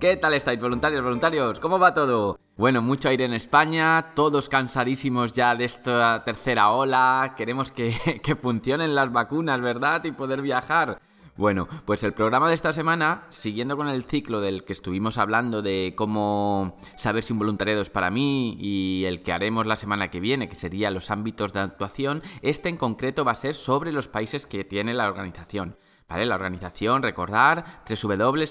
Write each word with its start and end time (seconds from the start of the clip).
¿Qué 0.00 0.16
tal 0.16 0.32
estáis, 0.32 0.58
voluntarios, 0.58 1.04
voluntarios? 1.04 1.60
¿Cómo 1.60 1.78
va 1.78 1.92
todo? 1.92 2.38
Bueno, 2.56 2.80
mucho 2.80 3.10
aire 3.10 3.26
en 3.26 3.34
España, 3.34 4.12
todos 4.14 4.48
cansadísimos 4.48 5.34
ya 5.34 5.54
de 5.54 5.66
esta 5.66 6.24
tercera 6.24 6.70
ola, 6.70 7.34
queremos 7.36 7.70
que, 7.70 7.94
que 8.24 8.34
funcionen 8.34 8.94
las 8.94 9.12
vacunas, 9.12 9.60
¿verdad? 9.60 10.02
Y 10.04 10.12
poder 10.12 10.40
viajar. 10.40 11.02
Bueno, 11.36 11.68
pues 11.84 12.02
el 12.02 12.14
programa 12.14 12.48
de 12.48 12.54
esta 12.54 12.72
semana, 12.72 13.26
siguiendo 13.28 13.76
con 13.76 13.88
el 13.88 14.04
ciclo 14.04 14.40
del 14.40 14.64
que 14.64 14.72
estuvimos 14.72 15.18
hablando 15.18 15.60
de 15.60 15.92
cómo 15.94 16.78
saber 16.96 17.22
si 17.22 17.34
un 17.34 17.38
voluntariado 17.38 17.82
es 17.82 17.90
para 17.90 18.10
mí 18.10 18.56
y 18.58 19.04
el 19.04 19.22
que 19.22 19.32
haremos 19.32 19.66
la 19.66 19.76
semana 19.76 20.10
que 20.10 20.20
viene, 20.20 20.48
que 20.48 20.54
sería 20.54 20.90
los 20.90 21.10
ámbitos 21.10 21.52
de 21.52 21.60
actuación, 21.60 22.22
este 22.40 22.70
en 22.70 22.78
concreto 22.78 23.26
va 23.26 23.32
a 23.32 23.36
ser 23.36 23.54
sobre 23.54 23.92
los 23.92 24.08
países 24.08 24.46
que 24.46 24.64
tiene 24.64 24.94
la 24.94 25.08
organización. 25.08 25.76
La 26.10 26.34
organización, 26.34 27.02
recordar, 27.02 27.64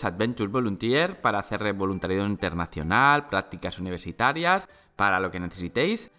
Adventures 0.03 0.51
Volunteer 0.51 1.21
para 1.21 1.39
hacer 1.39 1.73
voluntariado 1.73 2.25
internacional, 2.25 3.27
prácticas 3.27 3.79
universitarias, 3.79 4.69
para 4.95 5.19
lo 5.19 5.29
que 5.29 5.39
necesitéis. 5.39 6.09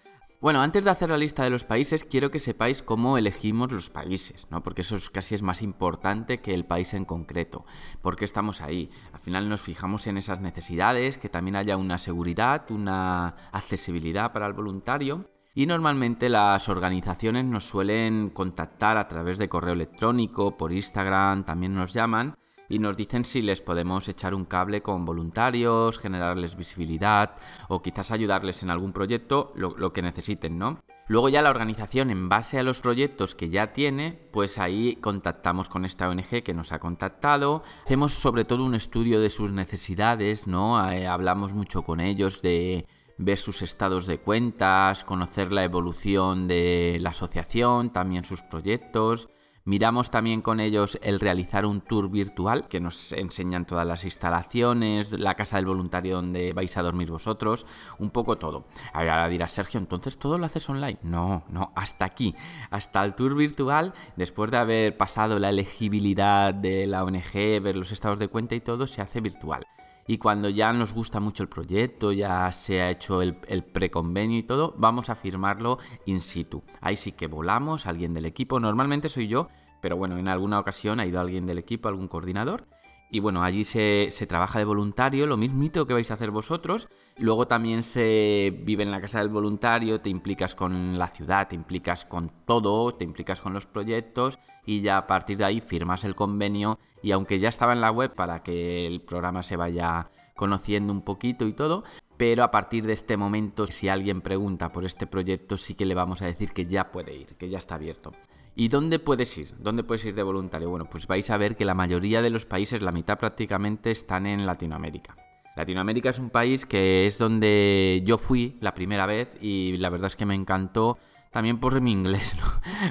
Bueno, 0.40 0.60
antes 0.62 0.84
de 0.84 0.90
hacer 0.90 1.10
la 1.10 1.18
lista 1.18 1.42
de 1.42 1.50
los 1.50 1.64
países, 1.64 2.04
quiero 2.04 2.30
que 2.30 2.38
sepáis 2.38 2.82
cómo 2.82 3.18
elegimos 3.18 3.72
los 3.72 3.90
países, 3.90 4.46
¿no? 4.50 4.62
Porque 4.62 4.82
eso 4.82 4.96
es, 4.96 5.10
casi 5.10 5.34
es 5.34 5.42
más 5.42 5.60
importante 5.60 6.40
que 6.40 6.54
el 6.54 6.64
país 6.64 6.94
en 6.94 7.04
concreto. 7.04 7.64
¿Por 8.00 8.16
qué 8.16 8.24
estamos 8.24 8.60
ahí? 8.60 8.90
Al 9.12 9.20
final 9.20 9.48
nos 9.48 9.60
fijamos 9.60 10.06
en 10.06 10.16
esas 10.18 10.40
necesidades, 10.40 11.18
que 11.18 11.28
también 11.28 11.56
haya 11.56 11.76
una 11.76 11.98
seguridad, 11.98 12.70
una 12.70 13.34
accesibilidad 13.52 14.32
para 14.32 14.46
el 14.46 14.52
voluntario 14.52 15.28
y 15.54 15.66
normalmente 15.66 16.28
las 16.28 16.68
organizaciones 16.68 17.44
nos 17.44 17.64
suelen 17.64 18.30
contactar 18.30 18.96
a 18.96 19.08
través 19.08 19.38
de 19.38 19.48
correo 19.48 19.74
electrónico, 19.74 20.56
por 20.56 20.72
Instagram, 20.72 21.44
también 21.44 21.74
nos 21.74 21.92
llaman 21.92 22.36
y 22.70 22.78
nos 22.78 22.96
dicen 22.96 23.24
si 23.24 23.42
les 23.42 23.60
podemos 23.60 24.08
echar 24.08 24.32
un 24.32 24.44
cable 24.44 24.80
con 24.80 25.04
voluntarios, 25.04 25.98
generarles 25.98 26.56
visibilidad 26.56 27.36
o 27.68 27.82
quizás 27.82 28.12
ayudarles 28.12 28.62
en 28.62 28.70
algún 28.70 28.92
proyecto, 28.92 29.52
lo, 29.56 29.92
que 29.92 30.02
necesiten, 30.02 30.56
¿no? 30.56 30.78
Luego 31.08 31.28
ya 31.28 31.42
la 31.42 31.50
organización, 31.50 32.10
en 32.10 32.28
base 32.28 32.60
a 32.60 32.62
los 32.62 32.80
proyectos 32.80 33.34
que 33.34 33.48
ya 33.48 33.72
tiene, 33.72 34.12
pues 34.30 34.58
ahí 34.58 34.94
contactamos 35.00 35.68
con 35.68 35.84
esta 35.84 36.08
ONG 36.08 36.44
que 36.44 36.54
nos 36.54 36.70
ha 36.70 36.78
contactado. 36.78 37.64
Hacemos 37.82 38.12
sobre 38.12 38.44
todo 38.44 38.64
un 38.64 38.76
estudio 38.76 39.20
de 39.20 39.30
sus 39.30 39.50
necesidades, 39.50 40.46
¿no? 40.46 40.88
Eh, 40.92 41.08
hablamos 41.08 41.52
mucho 41.52 41.82
con 41.82 41.98
ellos 41.98 42.40
de 42.40 42.86
ver 43.20 43.38
sus 43.38 43.60
estados 43.60 44.06
de 44.06 44.18
cuentas, 44.18 45.04
conocer 45.04 45.52
la 45.52 45.62
evolución 45.62 46.48
de 46.48 46.98
la 47.00 47.10
asociación, 47.10 47.90
también 47.90 48.24
sus 48.24 48.42
proyectos. 48.42 49.28
Miramos 49.64 50.10
también 50.10 50.40
con 50.40 50.58
ellos 50.58 50.98
el 51.02 51.20
realizar 51.20 51.66
un 51.66 51.82
tour 51.82 52.10
virtual 52.10 52.66
que 52.66 52.80
nos 52.80 53.12
enseñan 53.12 53.66
todas 53.66 53.86
las 53.86 54.04
instalaciones, 54.04 55.12
la 55.12 55.34
casa 55.34 55.56
del 55.56 55.66
voluntario 55.66 56.16
donde 56.16 56.54
vais 56.54 56.74
a 56.78 56.82
dormir 56.82 57.10
vosotros, 57.10 57.66
un 57.98 58.08
poco 58.08 58.38
todo. 58.38 58.66
Ahora 58.94 59.28
dirás, 59.28 59.52
Sergio, 59.52 59.78
entonces 59.78 60.18
todo 60.18 60.38
lo 60.38 60.46
haces 60.46 60.68
online. 60.70 60.98
No, 61.02 61.44
no, 61.50 61.72
hasta 61.76 62.06
aquí, 62.06 62.34
hasta 62.70 63.04
el 63.04 63.14
tour 63.14 63.34
virtual, 63.34 63.92
después 64.16 64.50
de 64.50 64.56
haber 64.56 64.96
pasado 64.96 65.38
la 65.38 65.50
elegibilidad 65.50 66.54
de 66.54 66.86
la 66.86 67.04
ONG, 67.04 67.60
ver 67.62 67.76
los 67.76 67.92
estados 67.92 68.18
de 68.18 68.28
cuenta 68.28 68.54
y 68.54 68.60
todo, 68.60 68.86
se 68.86 69.02
hace 69.02 69.20
virtual 69.20 69.66
y 70.06 70.18
cuando 70.18 70.48
ya 70.48 70.72
nos 70.72 70.92
gusta 70.92 71.20
mucho 71.20 71.42
el 71.42 71.48
proyecto, 71.48 72.12
ya 72.12 72.50
se 72.52 72.82
ha 72.82 72.90
hecho 72.90 73.22
el, 73.22 73.34
preconvenio 73.34 74.38
y 74.38 74.42
todo, 74.42 74.74
vamos 74.76 75.08
a 75.10 75.14
firmarlo 75.14 75.78
in 76.06 76.20
situ. 76.20 76.62
Ahí 76.80 76.96
sí 76.96 77.12
que 77.12 77.26
volamos, 77.26 77.86
alguien 77.86 78.14
del 78.14 78.26
equipo, 78.26 78.58
normalmente 78.60 79.08
soy 79.08 79.28
yo, 79.28 79.48
pero 79.80 79.96
bueno, 79.96 80.18
en 80.18 80.28
alguna 80.28 80.58
ocasión 80.58 81.00
ha 81.00 81.06
ido 81.06 81.20
alguien 81.20 81.46
del 81.46 81.58
equipo, 81.58 81.88
algún 81.88 82.08
coordinador. 82.08 82.66
Y 83.12 83.20
bueno, 83.20 83.42
allí 83.42 83.64
se, 83.64 84.08
se, 84.10 84.26
trabaja 84.26 84.58
de 84.60 84.64
voluntario, 84.64 85.26
lo 85.26 85.36
mismito 85.36 85.86
que 85.86 85.94
vais 85.94 86.10
a 86.10 86.14
hacer 86.14 86.30
vosotros. 86.30 86.88
Luego 87.20 87.46
también 87.46 87.82
se 87.82 88.50
vive 88.62 88.82
en 88.82 88.90
la 88.90 88.98
casa 88.98 89.18
del 89.18 89.28
voluntario, 89.28 90.00
te 90.00 90.08
implicas 90.08 90.54
con 90.54 90.98
la 90.98 91.08
ciudad, 91.08 91.48
te 91.48 91.54
implicas 91.54 92.06
con 92.06 92.32
todo, 92.46 92.94
te 92.94 93.04
implicas 93.04 93.42
con 93.42 93.52
los 93.52 93.66
proyectos 93.66 94.38
y 94.64 94.80
ya 94.80 94.96
a 94.96 95.06
partir 95.06 95.36
de 95.36 95.44
ahí 95.44 95.60
firmas 95.60 96.04
el 96.04 96.14
convenio 96.14 96.78
y 97.02 97.10
aunque 97.10 97.38
ya 97.38 97.50
estaba 97.50 97.74
en 97.74 97.82
la 97.82 97.90
web 97.90 98.14
para 98.14 98.42
que 98.42 98.86
el 98.86 99.02
programa 99.02 99.42
se 99.42 99.56
vaya 99.56 100.10
conociendo 100.34 100.94
un 100.94 101.02
poquito 101.02 101.46
y 101.46 101.52
todo, 101.52 101.84
pero 102.16 102.42
a 102.42 102.50
partir 102.50 102.86
de 102.86 102.94
este 102.94 103.18
momento 103.18 103.66
si 103.66 103.90
alguien 103.90 104.22
pregunta 104.22 104.70
por 104.70 104.86
este 104.86 105.06
proyecto 105.06 105.58
sí 105.58 105.74
que 105.74 105.84
le 105.84 105.94
vamos 105.94 106.22
a 106.22 106.26
decir 106.26 106.52
que 106.52 106.64
ya 106.64 106.90
puede 106.90 107.14
ir, 107.14 107.36
que 107.36 107.50
ya 107.50 107.58
está 107.58 107.74
abierto. 107.74 108.14
¿Y 108.56 108.68
dónde 108.68 108.98
puedes 108.98 109.36
ir? 109.36 109.54
¿Dónde 109.58 109.84
puedes 109.84 110.06
ir 110.06 110.14
de 110.14 110.22
voluntario? 110.22 110.70
Bueno, 110.70 110.86
pues 110.90 111.06
vais 111.06 111.28
a 111.28 111.36
ver 111.36 111.54
que 111.54 111.66
la 111.66 111.74
mayoría 111.74 112.22
de 112.22 112.30
los 112.30 112.46
países, 112.46 112.80
la 112.80 112.92
mitad 112.92 113.18
prácticamente, 113.18 113.90
están 113.90 114.26
en 114.26 114.46
Latinoamérica. 114.46 115.16
Latinoamérica 115.56 116.10
es 116.10 116.18
un 116.18 116.30
país 116.30 116.66
que 116.66 117.06
es 117.06 117.18
donde 117.18 118.02
yo 118.04 118.18
fui 118.18 118.56
la 118.60 118.74
primera 118.74 119.06
vez 119.06 119.36
y 119.40 119.76
la 119.78 119.90
verdad 119.90 120.06
es 120.06 120.16
que 120.16 120.26
me 120.26 120.34
encantó 120.34 120.98
también 121.30 121.58
por 121.58 121.80
mi 121.80 121.92
inglés, 121.92 122.36
¿no? 122.40 122.46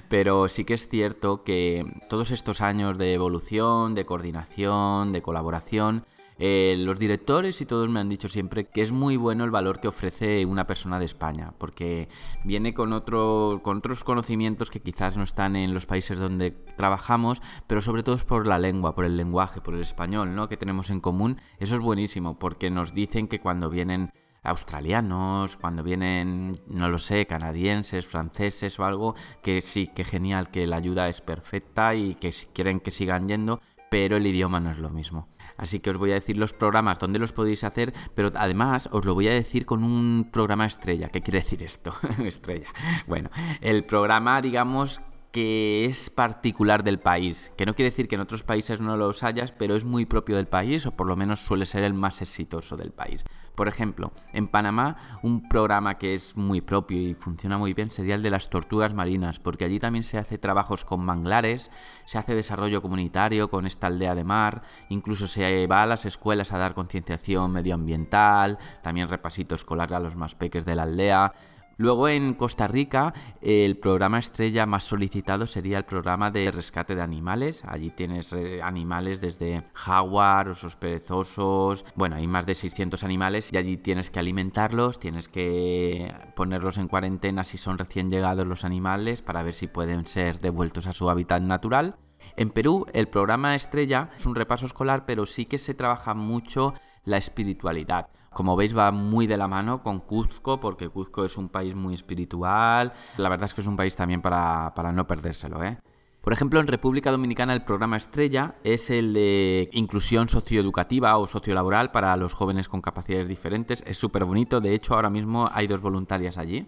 Pero 0.10 0.48
sí 0.48 0.66
que 0.66 0.74
es 0.74 0.88
cierto 0.88 1.44
que 1.44 1.86
todos 2.10 2.32
estos 2.32 2.62
años 2.62 2.98
de 2.98 3.14
evolución, 3.14 3.96
de 3.96 4.06
coordinación, 4.06 5.12
de 5.12 5.22
colaboración, 5.22 6.06
eh, 6.40 6.76
los 6.80 6.98
directores 6.98 7.60
y 7.60 7.66
todos 7.66 7.90
me 7.90 8.00
han 8.00 8.08
dicho 8.08 8.30
siempre 8.30 8.66
que 8.66 8.82
es 8.82 8.94
muy 8.94 9.18
bueno 9.18 9.44
el 9.44 9.52
valor 9.52 9.82
que 9.82 9.90
ofrece 9.90 10.46
una 10.46 10.66
persona 10.66 10.98
de 10.98 11.06
España, 11.06 11.54
porque 11.58 12.08
viene 12.46 12.74
con, 12.74 12.94
otro, 12.94 13.60
con 13.62 13.78
otros 13.78 14.06
conocimientos 14.06 14.70
que 14.70 14.80
quizás 14.80 15.18
no 15.18 15.24
están 15.24 15.58
en 15.58 15.74
los 15.74 15.86
países 15.86 16.18
donde 16.18 16.52
trabajamos, 16.52 17.42
pero 17.68 17.82
sobre 17.82 18.04
todo 18.04 18.16
es 18.16 18.24
por 18.24 18.48
la 18.48 18.58
lengua, 18.58 18.96
por 18.96 19.04
el 19.04 19.18
lenguaje, 19.18 19.60
por 19.60 19.76
el 19.76 19.82
español, 19.82 20.34
¿no? 20.34 20.48
Que 20.48 20.58
tenemos 20.58 20.90
en 20.90 21.02
común. 21.02 21.42
Eso 21.60 21.76
es 21.76 21.82
buenísimo, 21.82 22.40
porque 22.40 22.70
nos 22.70 22.94
dicen 22.94 23.28
que 23.28 23.40
cuando 23.40 23.70
vienen 23.70 24.12
australianos, 24.44 25.58
cuando 25.58 25.84
vienen, 25.84 26.58
no 26.68 26.90
lo 26.90 26.98
sé, 26.98 27.26
canadienses, 27.26 28.06
franceses 28.06 28.80
o 28.80 28.86
algo, 28.86 29.16
que 29.44 29.62
sí, 29.62 29.88
que 29.88 30.06
genial, 30.06 30.50
que 30.50 30.68
la 30.68 30.78
ayuda 30.78 31.10
es 31.10 31.22
perfecta 31.22 31.96
y 31.96 32.16
que 32.16 32.32
si 32.32 32.48
quieren 32.48 32.80
que 32.80 32.92
sigan 32.92 33.28
yendo, 33.28 33.60
pero 33.90 34.18
el 34.18 34.28
idioma 34.28 34.60
no 34.60 34.72
es 34.72 34.78
lo 34.78 34.90
mismo. 34.90 35.28
Así 35.60 35.82
que 35.82 35.90
os 35.90 35.98
voy 35.98 36.12
a 36.12 36.16
decir 36.16 36.38
los 36.38 36.54
programas 36.54 37.00
donde 37.00 37.20
los 37.20 37.34
podéis 37.34 37.64
hacer, 37.66 37.94
pero 38.16 38.32
además 38.36 38.88
os 38.94 39.04
lo 39.04 39.14
voy 39.14 39.28
a 39.28 39.34
decir 39.34 39.66
con 39.66 39.84
un 39.84 40.30
programa 40.32 40.66
estrella. 40.66 41.10
¿Qué 41.10 41.22
quiere 41.22 41.40
decir 41.40 41.62
esto? 41.62 41.94
estrella. 42.24 42.68
Bueno, 43.08 43.30
el 43.60 43.84
programa, 43.84 44.42
digamos, 44.42 45.02
que 45.32 45.86
es 45.86 46.10
particular 46.10 46.84
del 46.84 47.00
país, 47.00 47.52
que 47.56 47.66
no 47.66 47.74
quiere 47.74 47.92
decir 47.92 48.08
que 48.08 48.16
en 48.16 48.22
otros 48.22 48.44
países 48.44 48.82
no 48.82 48.98
los 48.98 49.22
hayas, 49.24 49.52
pero 49.52 49.76
es 49.76 49.86
muy 49.86 50.06
propio 50.06 50.36
del 50.36 50.48
país 50.48 50.86
o 50.88 50.92
por 50.92 51.06
lo 51.06 51.16
menos 51.16 51.42
suele 51.42 51.66
ser 51.66 51.84
el 51.84 51.94
más 51.94 52.22
exitoso 52.22 52.76
del 52.76 52.92
país. 52.92 53.24
Por 53.54 53.68
ejemplo, 53.68 54.12
en 54.34 54.48
Panamá 54.48 54.98
un 55.22 55.48
programa 55.48 55.96
que 55.96 56.16
es 56.16 56.36
muy 56.36 56.62
propio 56.62 56.98
y 56.98 57.14
funciona 57.14 57.58
muy 57.58 57.74
bien 57.74 57.92
sería 57.92 58.16
el 58.16 58.24
de 58.24 58.32
las 58.32 58.50
tortugas 58.50 58.94
marinas, 58.94 59.40
porque 59.40 59.66
allí 59.66 59.80
también 59.80 60.04
se 60.04 60.18
hace 60.18 60.38
trabajos 60.38 60.84
con 60.84 61.06
manglares, 61.06 61.70
se 62.06 62.18
hace 62.18 62.34
desarrollo 62.34 62.82
comunitario 62.82 63.50
con 63.50 63.68
esta 63.68 63.88
aldea 63.88 64.16
de 64.16 64.24
mar, 64.24 64.64
incluso 64.90 65.28
se 65.28 65.68
va 65.68 65.84
a 65.84 65.86
las 65.86 66.06
escuelas 66.06 66.54
a 66.54 66.58
dar 66.58 66.74
concienciación 66.74 67.52
medioambiental, 67.52 68.58
también 68.82 69.10
repasito 69.10 69.56
escolar 69.56 69.94
a 69.94 70.00
los 70.00 70.16
más 70.16 70.36
peques 70.36 70.66
de 70.66 70.76
la 70.76 70.84
aldea, 70.84 71.34
Luego 71.80 72.10
en 72.10 72.34
Costa 72.34 72.68
Rica 72.68 73.14
el 73.42 73.78
programa 73.78 74.20
estrella 74.20 74.66
más 74.66 74.84
solicitado 74.84 75.48
sería 75.48 75.78
el 75.78 75.86
programa 75.86 76.30
de 76.30 76.52
rescate 76.52 76.94
de 76.94 77.02
animales. 77.02 77.64
Allí 77.66 77.90
tienes 77.90 78.34
eh, 78.34 78.62
animales 78.62 79.22
desde 79.22 79.64
jaguar, 79.72 80.50
osos 80.50 80.76
perezosos, 80.76 81.86
bueno, 81.96 82.18
hay 82.18 82.28
más 82.28 82.46
de 82.46 82.56
600 82.56 83.06
animales 83.06 83.54
y 83.54 83.58
allí 83.58 83.78
tienes 83.78 84.10
que 84.10 84.20
alimentarlos, 84.20 85.00
tienes 85.00 85.30
que 85.30 86.14
ponerlos 86.36 86.78
en 86.78 86.90
cuarentena 86.90 87.46
si 87.46 87.58
son 87.58 87.78
recién 87.78 88.12
llegados 88.12 88.46
los 88.46 88.66
animales 88.66 89.22
para 89.22 89.42
ver 89.42 89.54
si 89.54 89.68
pueden 89.68 90.06
ser 90.06 90.42
devueltos 90.42 90.86
a 90.86 90.92
su 90.92 91.10
hábitat 91.10 91.42
natural. 91.44 91.96
En 92.36 92.50
Perú 92.50 92.88
el 92.92 93.08
programa 93.08 93.56
estrella 93.56 94.10
es 94.18 94.26
un 94.26 94.36
repaso 94.36 94.66
escolar, 94.66 95.06
pero 95.06 95.26
sí 95.26 95.46
que 95.46 95.58
se 95.58 95.76
trabaja 95.76 96.14
mucho 96.14 96.74
la 97.06 97.16
espiritualidad. 97.16 98.10
Como 98.34 98.56
veis 98.56 98.78
va 98.78 98.92
muy 98.92 99.28
de 99.28 99.38
la 99.38 99.48
mano 99.48 99.82
con 99.82 100.00
Cuzco, 100.00 100.60
porque 100.60 100.90
Cuzco 100.90 101.26
es 101.26 101.38
un 101.38 101.50
país 101.50 101.76
muy 101.76 101.94
espiritual. 101.94 102.94
La 103.18 103.30
verdad 103.30 103.46
es 103.46 103.54
que 103.54 103.62
es 103.62 103.68
un 103.68 103.76
país 103.76 103.96
también 103.96 104.22
para, 104.22 104.92
no 104.94 105.08
perdérselo. 105.08 105.64
¿eh? 105.64 105.78
Por 106.22 106.34
ejemplo, 106.34 106.60
en 106.60 106.68
República 106.68 107.12
Dominicana 107.12 107.54
el 107.54 107.64
programa 107.64 107.98
estrella 107.98 108.56
es 108.64 108.90
el 108.90 109.14
de 109.14 109.70
inclusión 109.74 110.30
socioeducativa 110.30 111.18
o 111.18 111.28
sociolaboral 111.28 111.92
para 111.92 112.16
los 112.18 112.34
jóvenes 112.34 112.68
con 112.68 112.82
capacidades 112.82 113.28
diferentes. 113.28 113.84
Es 113.88 113.98
súper 113.98 114.26
bonito, 114.26 114.62
de 114.62 114.74
hecho 114.74 114.94
ahora 114.94 115.10
mismo 115.10 115.50
hay 115.52 115.68
dos 115.68 115.82
voluntarias 115.82 116.38
allí. 116.38 116.68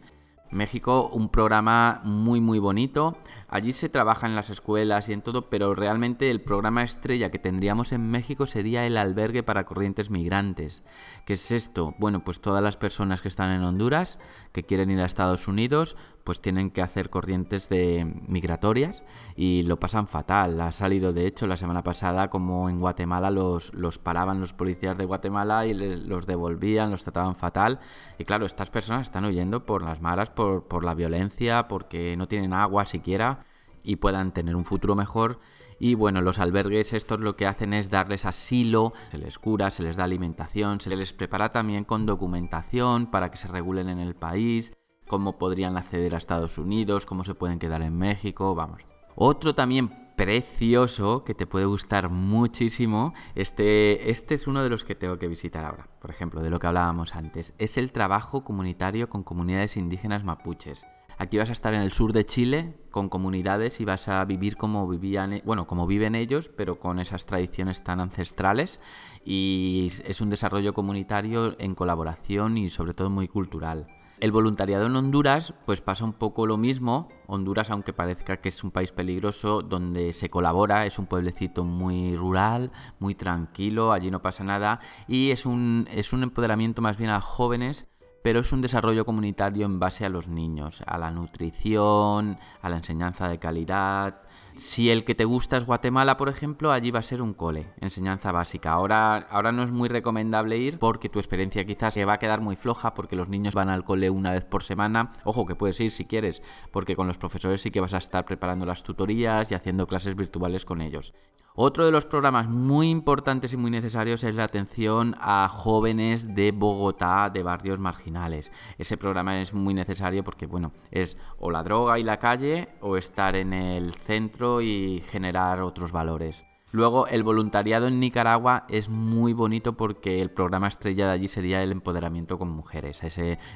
México, 0.52 1.10
un 1.12 1.30
programa 1.30 2.02
muy 2.04 2.42
muy 2.42 2.60
bonito. 2.60 3.18
Allí 3.48 3.72
se 3.72 3.90
trabaja 3.90 4.28
en 4.28 4.36
las 4.36 4.50
escuelas 4.50 5.10
y 5.10 5.14
en 5.14 5.22
todo, 5.22 5.50
pero 5.50 5.76
realmente 5.76 6.30
el 6.30 6.42
programa 6.42 6.84
estrella 6.84 7.32
que 7.32 7.40
tendríamos 7.40 7.92
en 7.92 8.10
México 8.10 8.46
sería 8.46 8.86
el 8.86 8.98
albergue 8.98 9.44
para 9.44 9.66
corrientes 9.66 10.10
migrantes. 10.10 10.84
¿Qué 11.26 11.34
es 11.34 11.52
esto? 11.52 11.96
Bueno, 11.98 12.24
pues 12.24 12.40
todas 12.40 12.64
las 12.64 12.78
personas 12.78 13.22
que 13.22 13.28
están 13.28 13.52
en 13.52 13.64
Honduras, 13.64 14.20
que 14.52 14.64
quieren 14.64 14.92
ir 14.92 15.00
a 15.00 15.06
Estados 15.06 15.48
Unidos, 15.48 15.98
pues 16.24 16.42
tienen 16.42 16.72
que 16.72 16.82
hacer 16.82 17.10
corrientes 17.10 17.70
de 17.70 18.06
migratorias 18.28 19.04
y 19.36 19.64
lo 19.64 19.80
pasan 19.80 20.08
fatal. 20.08 20.60
Ha 20.62 20.72
salido, 20.72 21.14
de 21.14 21.26
hecho, 21.26 21.48
la 21.48 21.58
semana 21.58 21.84
pasada 21.84 22.30
como 22.30 22.70
en 22.70 22.80
Guatemala 22.80 23.32
los, 23.32 23.74
los 23.74 23.98
paraban 23.98 24.40
los 24.40 24.54
policías 24.54 24.98
de 24.98 25.06
Guatemala 25.06 25.66
y 25.66 25.74
los 25.74 26.26
devolvían, 26.26 26.92
los 26.92 27.04
trataban 27.04 27.36
fatal. 27.36 27.80
Y 28.18 28.26
claro, 28.26 28.46
estas 28.46 28.70
personas 28.70 29.08
están 29.08 29.26
huyendo 29.26 29.66
por 29.66 29.84
las 29.84 30.02
maras, 30.02 30.30
por, 30.30 30.68
por 30.68 30.84
la 30.84 30.94
violencia, 30.94 31.68
porque 31.68 32.16
no 32.18 32.28
tienen 32.28 32.54
agua 32.54 32.86
siquiera 32.86 33.46
y 33.84 33.98
puedan 33.98 34.32
tener 34.32 34.56
un 34.56 34.66
futuro 34.66 34.96
mejor. 34.96 35.40
Y 35.80 35.96
bueno, 35.96 36.22
los 36.22 36.38
albergues 36.38 36.94
estos 36.94 37.20
lo 37.22 37.36
que 37.36 37.48
hacen 37.48 37.74
es 37.74 37.90
darles 37.90 38.26
asilo, 38.26 38.94
se 39.10 39.18
les 39.18 39.40
cura, 39.40 39.72
se 39.72 39.82
les 39.82 39.98
da 39.98 40.04
alimentación, 40.04 40.80
se 40.80 40.96
les 40.96 41.12
prepara 41.12 41.52
también 41.52 41.86
con 41.86 42.06
documentación 42.06 43.08
para 43.08 43.32
que 43.32 43.38
se 43.38 43.48
regulen 43.48 43.90
en 43.90 43.98
el 43.98 44.14
país, 44.14 44.74
cómo 45.12 45.38
podrían 45.38 45.76
acceder 45.76 46.16
a 46.16 46.20
Estados 46.20 46.58
Unidos, 46.58 47.06
cómo 47.06 47.26
se 47.26 47.36
pueden 47.36 47.60
quedar 47.60 47.82
en 47.82 47.98
México, 47.98 48.56
vamos. 48.56 48.84
Otro 49.14 49.54
también 49.54 49.90
precioso 50.16 51.26
que 51.26 51.34
te 51.36 51.46
puede 51.46 51.66
gustar 51.66 52.10
muchísimo, 52.10 53.14
este, 53.36 54.10
este 54.10 54.36
es 54.36 54.48
uno 54.48 54.64
de 54.64 54.70
los 54.70 54.86
que 54.86 54.96
tengo 54.96 55.20
que 55.20 55.28
visitar 55.28 55.66
ahora, 55.66 55.90
por 56.00 56.12
ejemplo, 56.12 56.42
de 56.42 56.50
lo 56.50 56.60
que 56.60 56.68
hablábamos 56.68 57.14
antes, 57.14 57.54
es 57.58 57.78
el 57.78 57.92
trabajo 57.92 58.46
comunitario 58.46 59.10
con 59.10 59.24
comunidades 59.24 59.76
indígenas 59.76 60.24
mapuches. 60.24 60.88
Aquí 61.18 61.38
vas 61.38 61.50
a 61.50 61.54
estar 61.54 61.74
en 61.74 61.82
el 61.82 61.92
sur 61.92 62.14
de 62.14 62.26
Chile 62.26 62.78
con 62.90 63.10
comunidades 63.10 63.82
y 63.82 63.86
vas 63.86 64.08
a 64.08 64.24
vivir 64.24 64.56
como 64.56 64.88
vivían, 64.88 65.34
e, 65.34 65.42
bueno, 65.46 65.68
como 65.68 65.88
viven 65.88 66.16
ellos, 66.16 66.50
pero 66.56 66.80
con 66.80 67.00
esas 67.00 67.26
tradiciones 67.26 67.84
tan 67.84 68.00
ancestrales 68.00 68.80
y 69.26 69.92
es 70.06 70.22
un 70.22 70.30
desarrollo 70.30 70.74
comunitario 70.74 71.60
en 71.60 71.76
colaboración 71.76 72.58
y 72.58 72.70
sobre 72.70 72.94
todo 72.94 73.10
muy 73.10 73.28
cultural. 73.28 73.88
El 74.22 74.32
voluntariado 74.32 74.86
en 74.86 74.96
Honduras, 74.96 75.56
pues 75.66 75.82
pasa 75.82 76.06
un 76.06 76.14
poco 76.14 76.46
lo 76.46 76.56
mismo. 76.56 77.10
Honduras, 77.26 77.72
aunque 77.72 77.92
parezca 77.92 78.38
que 78.38 78.50
es 78.50 78.64
un 78.64 78.70
país 78.70 78.92
peligroso, 78.92 79.64
donde 79.64 80.14
se 80.14 80.30
colabora, 80.30 80.86
es 80.86 81.00
un 81.00 81.08
pueblecito 81.08 81.64
muy 81.64 82.16
rural, 82.16 82.72
muy 83.00 83.16
tranquilo, 83.16 83.92
allí 83.92 84.12
no 84.12 84.22
pasa 84.22 84.44
nada. 84.44 84.80
Y 85.08 85.32
es 85.32 85.48
un, 85.48 85.88
es 85.92 86.14
un 86.14 86.22
empoderamiento 86.22 86.84
más 86.84 86.98
bien 86.98 87.10
a 87.10 87.20
jóvenes 87.20 87.91
pero 88.22 88.42
es 88.42 88.52
un 88.52 88.62
desarrollo 88.62 89.06
comunitario 89.06 89.66
en 89.66 89.80
base 89.80 90.06
a 90.06 90.10
los 90.10 90.28
niños, 90.28 90.84
a 90.86 90.98
la 90.98 91.12
nutrición, 91.12 92.38
a 92.62 92.70
la 92.70 92.78
enseñanza 92.78 93.28
de 93.28 93.40
calidad. 93.40 94.22
Si 94.56 94.90
el 94.90 95.06
que 95.06 95.16
te 95.16 95.26
gusta 95.26 95.58
es 95.58 95.66
Guatemala, 95.66 96.18
por 96.18 96.28
ejemplo, 96.28 96.72
allí 96.72 96.92
va 96.92 97.00
a 97.00 97.04
ser 97.04 97.22
un 97.22 97.34
cole, 97.34 97.74
enseñanza 97.80 98.32
básica. 98.32 98.72
Ahora, 98.72 99.16
ahora 99.30 99.52
no 99.52 99.64
es 99.64 99.72
muy 99.72 99.88
recomendable 99.88 100.58
ir 100.58 100.78
porque 100.78 101.10
tu 101.10 101.20
experiencia 101.20 101.66
quizás 101.66 101.94
se 101.94 102.06
va 102.06 102.14
a 102.14 102.20
quedar 102.20 102.42
muy 102.42 102.58
floja 102.58 102.94
porque 102.94 103.16
los 103.16 103.30
niños 103.30 103.56
van 103.56 103.70
al 103.70 103.86
cole 103.86 104.10
una 104.10 104.32
vez 104.32 104.46
por 104.46 104.64
semana. 104.64 105.14
Ojo, 105.24 105.46
que 105.46 105.56
puedes 105.56 105.80
ir 105.80 105.92
si 105.92 106.06
quieres, 106.06 106.44
porque 106.72 106.96
con 106.96 107.08
los 107.08 107.18
profesores 107.18 107.62
sí 107.62 107.72
que 107.72 107.80
vas 107.80 107.94
a 107.94 108.00
estar 108.00 108.26
preparando 108.26 108.66
las 108.66 108.84
tutorías 108.84 109.50
y 109.52 109.56
haciendo 109.56 109.88
clases 109.88 110.16
virtuales 110.16 110.66
con 110.66 110.82
ellos. 110.82 111.14
Otro 111.54 111.86
de 111.86 111.92
los 111.92 112.06
programas 112.06 112.48
muy 112.48 112.90
importantes 112.90 113.52
y 113.52 113.58
muy 113.58 113.72
necesarios 113.72 114.24
es 114.24 114.36
la 114.36 114.46
atención 114.46 115.16
a 115.20 115.50
jóvenes 115.50 116.34
de 116.34 116.54
Bogotá, 116.54 117.30
de 117.30 117.44
barrios 117.44 117.78
marginales. 117.78 118.54
Ese 118.78 118.96
programa 118.96 119.42
es 119.42 119.54
muy 119.54 119.74
necesario 119.74 120.24
porque, 120.24 120.46
bueno, 120.46 120.72
es 120.92 121.18
o 121.40 121.52
la 121.52 121.62
droga 121.62 122.00
y 122.00 122.04
la 122.04 122.20
calle 122.20 122.70
o 122.80 122.96
estar 122.96 123.36
en 123.36 123.52
el 123.52 123.94
centro 123.94 124.62
y 124.62 125.04
generar 125.10 125.62
otros 125.62 125.92
valores. 125.92 126.46
Luego, 126.74 127.08
el 127.08 127.24
voluntariado 127.24 127.88
en 127.88 128.00
Nicaragua 128.00 128.66
es 128.70 128.88
muy 128.88 129.34
bonito 129.34 129.76
porque 129.76 130.22
el 130.22 130.32
programa 130.32 130.70
estrella 130.70 131.08
de 131.08 131.12
allí 131.12 131.28
sería 131.28 131.62
el 131.62 131.72
empoderamiento 131.72 132.38
con 132.38 132.50
mujeres. 132.50 133.02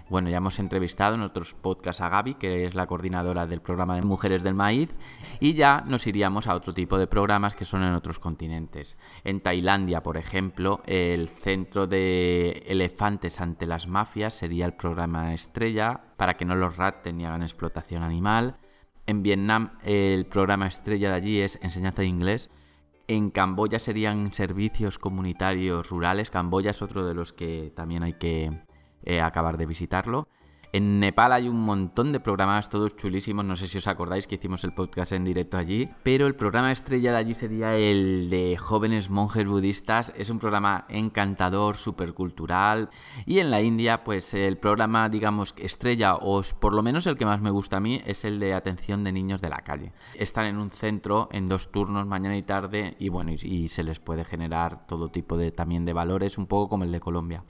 Bueno, 0.10 0.30
ya 0.30 0.38
hemos 0.38 0.60
entrevistado 0.60 1.16
en 1.16 1.22
otros 1.22 1.54
podcasts 1.54 2.02
a 2.02 2.10
Gaby, 2.10 2.36
que 2.36 2.66
es 2.66 2.76
la 2.76 2.88
coordinadora 2.88 3.48
del 3.48 3.62
programa 3.62 3.96
de 3.96 4.02
Mujeres 4.02 4.44
del 4.44 4.54
Maíz, 4.54 4.94
y 5.40 5.54
ya 5.54 5.82
nos 5.88 6.08
iríamos 6.08 6.48
a 6.48 6.56
otro 6.56 6.74
tipo 6.74 6.98
de 6.98 7.08
programas 7.08 7.56
que 7.56 7.64
son 7.64 7.84
en 7.84 7.94
otros 7.94 8.20
continentes. 8.20 8.98
En 9.24 9.40
Tailandia, 9.40 10.04
por 10.04 10.18
ejemplo, 10.18 10.82
el 10.86 11.30
centro 11.30 11.88
de 11.88 12.64
elefantes 12.68 13.40
ante 13.40 13.66
las 13.66 13.88
mafias 13.88 14.34
sería 14.34 14.66
el 14.66 14.74
programa 14.74 15.34
estrella 15.34 16.02
para 16.18 16.36
que 16.36 16.44
no 16.44 16.56
los 16.56 16.76
raten 16.76 17.18
ni 17.18 17.26
hagan 17.26 17.44
explotación 17.44 18.04
animal. 18.04 18.58
En 19.08 19.24
Vietnam, 19.24 19.78
el 19.84 20.26
programa 20.26 20.68
estrella 20.68 21.10
de 21.10 21.16
allí 21.16 21.40
es 21.40 21.60
enseñanza 21.62 22.02
de 22.02 22.08
inglés 22.08 22.50
en 23.08 23.30
Camboya 23.30 23.80
serían 23.80 24.34
servicios 24.34 24.98
comunitarios 24.98 25.90
rurales. 25.90 26.30
Camboya 26.30 26.72
es 26.72 26.82
otro 26.82 27.06
de 27.06 27.14
los 27.14 27.34
que 27.34 27.72
también 27.76 28.04
hay 28.04 28.14
que 28.14 28.52
eh, 29.04 29.22
acabar 29.22 29.58
de 29.58 29.66
visitarlo. 29.66 30.28
En 30.76 31.00
Nepal 31.00 31.32
hay 31.32 31.48
un 31.48 31.62
montón 31.62 32.12
de 32.12 32.20
programas, 32.20 32.68
todos 32.68 32.98
chulísimos. 32.98 33.46
No 33.46 33.56
sé 33.56 33.68
si 33.68 33.78
os 33.78 33.88
acordáis 33.88 34.28
que 34.28 34.36
hicimos 34.36 34.66
el 34.66 34.74
podcast 34.74 35.14
en 35.14 35.24
directo 35.24 35.56
allí. 35.56 35.90
Pero 36.04 36.28
el 36.28 36.36
programa 36.36 36.70
estrella 36.70 37.14
de 37.14 37.18
allí 37.18 37.34
sería 37.34 37.78
el 37.78 38.30
de 38.30 38.58
jóvenes 38.58 39.10
monjes 39.10 39.48
budistas. 39.48 40.12
Es 40.18 40.30
un 40.30 40.38
programa 40.38 40.84
encantador, 40.90 41.78
súper 41.78 42.14
cultural. 42.14 42.90
Y 43.26 43.40
en 43.40 43.52
la 43.52 43.62
India, 43.62 44.04
pues 44.04 44.34
el 44.34 44.58
programa, 44.58 45.08
digamos, 45.08 45.54
estrella, 45.56 46.16
o 46.16 46.42
por 46.60 46.74
lo 46.74 46.84
menos 46.84 47.08
el 47.08 47.16
que 47.16 47.26
más 47.26 47.40
me 47.40 47.52
gusta 47.52 47.78
a 47.78 47.80
mí, 47.80 48.02
es 48.06 48.26
el 48.26 48.38
de 48.42 48.54
atención 48.54 49.06
de 49.06 49.14
niños 49.14 49.40
de 49.40 49.52
la 49.52 49.60
calle. 49.60 49.94
Están 50.16 50.46
en 50.46 50.58
un 50.58 50.72
centro 50.72 51.30
en 51.32 51.48
dos 51.48 51.72
turnos, 51.72 52.06
mañana 52.06 52.36
y 52.36 52.44
tarde, 52.44 52.98
y 53.00 53.08
bueno, 53.08 53.32
y, 53.32 53.36
y 53.42 53.70
se 53.70 53.84
les 53.84 54.02
puede 54.02 54.26
generar 54.26 54.86
todo 54.88 55.08
tipo 55.08 55.38
de 55.38 55.54
también 55.54 55.86
de 55.86 55.94
valores, 55.94 56.38
un 56.38 56.48
poco 56.48 56.68
como 56.68 56.84
el 56.84 56.92
de 56.92 57.00
Colombia. 57.00 57.46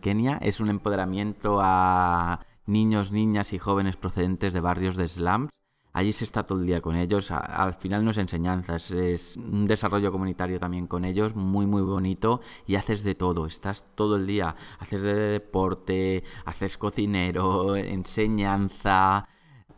Kenia 0.00 0.38
es 0.42 0.58
un 0.58 0.70
empoderamiento 0.70 1.60
a 1.62 2.40
niños, 2.66 3.12
niñas 3.12 3.52
y 3.52 3.58
jóvenes 3.58 3.96
procedentes 3.96 4.52
de 4.52 4.60
barrios 4.60 4.96
de 4.96 5.08
slums. 5.08 5.50
Allí 5.92 6.12
se 6.12 6.24
está 6.24 6.42
todo 6.42 6.58
el 6.58 6.66
día 6.66 6.80
con 6.80 6.96
ellos, 6.96 7.30
al 7.30 7.74
final 7.74 8.04
no 8.04 8.10
es 8.10 8.18
enseñanza, 8.18 8.74
es, 8.74 9.36
un 9.36 9.64
desarrollo 9.64 10.10
comunitario 10.10 10.58
también 10.58 10.88
con 10.88 11.04
ellos, 11.04 11.36
muy 11.36 11.66
muy 11.66 11.82
bonito. 11.82 12.40
Y 12.66 12.74
haces 12.74 13.04
de 13.04 13.14
todo, 13.14 13.46
estás 13.46 13.84
todo 13.94 14.16
el 14.16 14.26
día, 14.26 14.56
haces 14.80 15.02
de 15.02 15.14
deporte, 15.14 16.24
haces 16.46 16.76
cocinero, 16.78 17.76
enseñanza, 17.76 19.28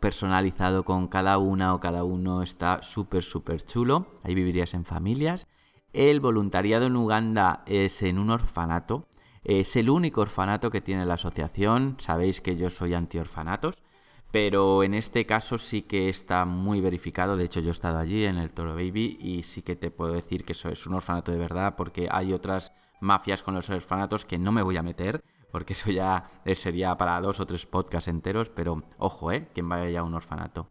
personalizado 0.00 0.84
con 0.84 1.08
cada 1.08 1.37
una 1.37 1.75
o 1.75 1.80
cada 1.80 2.02
uno, 2.04 2.42
está 2.42 2.82
súper 2.82 3.22
súper 3.22 3.62
chulo, 3.62 4.06
ahí 4.22 4.34
vivirías 4.34 4.72
en 4.72 4.87
familias. 4.87 5.46
El 5.92 6.20
voluntariado 6.20 6.87
en 6.87 6.96
Uganda 6.96 7.62
es 7.66 8.02
en 8.02 8.18
un 8.18 8.30
orfanato, 8.30 9.06
es 9.46 9.76
el 9.76 9.90
único 9.90 10.22
orfanato 10.22 10.70
que 10.70 10.80
tiene 10.80 11.06
la 11.06 11.14
asociación. 11.14 11.94
Sabéis 12.00 12.40
que 12.40 12.56
yo 12.56 12.68
soy 12.68 12.94
anti-orfanatos. 12.94 13.82
Pero 14.32 14.82
en 14.82 14.92
este 14.92 15.24
caso 15.24 15.56
sí 15.56 15.82
que 15.82 16.08
está 16.08 16.44
muy 16.44 16.80
verificado. 16.80 17.36
De 17.36 17.44
hecho, 17.44 17.60
yo 17.60 17.68
he 17.68 17.70
estado 17.70 17.98
allí 17.98 18.24
en 18.24 18.38
el 18.38 18.52
Toro 18.52 18.74
Baby 18.74 19.18
y 19.20 19.44
sí 19.44 19.62
que 19.62 19.76
te 19.76 19.92
puedo 19.92 20.14
decir 20.14 20.44
que 20.44 20.52
eso 20.52 20.68
es 20.68 20.84
un 20.88 20.94
orfanato 20.94 21.30
de 21.30 21.38
verdad 21.38 21.76
porque 21.76 22.08
hay 22.10 22.32
otras 22.32 22.72
mafias 23.00 23.44
con 23.44 23.54
los 23.54 23.70
orfanatos 23.70 24.24
que 24.24 24.36
no 24.36 24.50
me 24.50 24.62
voy 24.62 24.78
a 24.78 24.82
meter 24.82 25.22
porque 25.52 25.74
eso 25.74 25.92
ya 25.92 26.24
sería 26.54 26.96
para 26.96 27.20
dos 27.20 27.38
o 27.38 27.46
tres 27.46 27.66
podcasts 27.66 28.08
enteros. 28.08 28.50
Pero 28.50 28.82
ojo, 28.98 29.30
¿eh? 29.30 29.48
Quien 29.54 29.68
vaya 29.68 30.00
a 30.00 30.02
un 30.02 30.14
orfanato. 30.14 30.70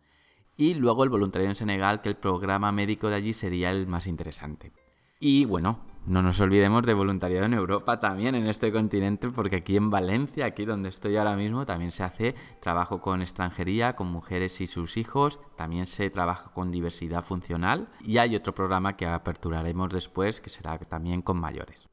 Y 0.58 0.74
luego 0.74 1.06
el 1.06 1.10
voluntariado 1.10 1.52
en 1.52 1.56
Senegal, 1.56 2.02
que 2.02 2.10
el 2.10 2.18
programa 2.18 2.74
médico 2.74 3.08
de 3.08 3.16
allí 3.16 3.34
sería 3.34 3.72
el 3.72 3.88
más 3.88 4.06
interesante. 4.06 4.74
Y 5.20 5.46
bueno, 5.46 5.80
no 6.08 6.22
nos 6.22 6.40
olvidemos 6.40 6.84
de 6.84 6.94
voluntariado 6.94 7.46
en 7.46 7.54
Europa 7.54 8.00
también, 8.00 8.36
en 8.36 8.48
este 8.48 8.72
continente, 8.72 9.30
porque 9.30 9.58
aquí 9.58 9.76
en 9.76 9.90
Valencia, 9.90 10.46
aquí 10.46 10.66
donde 10.66 10.90
estoy 10.90 11.18
ahora 11.18 11.36
mismo, 11.36 11.66
también 11.66 11.92
se 11.92 12.04
hace 12.04 12.36
trabajo 12.62 13.02
con 13.02 13.22
extranjería, 13.22 13.96
con 13.96 14.08
mujeres 14.08 14.62
y 14.62 14.68
sus 14.68 14.98
hijos, 14.98 15.40
también 15.56 15.86
se 15.86 16.10
trabaja 16.10 16.52
con 16.54 16.72
diversidad 16.72 17.24
funcional 17.24 17.88
y 18.02 18.20
hay 18.20 18.36
otro 18.36 18.54
programa 18.54 18.96
que 18.96 19.08
aperturaremos 19.08 19.92
después, 19.92 20.42
que 20.42 20.50
será 20.50 20.78
también 20.78 21.22
con 21.22 21.38
mayores. 21.38 21.88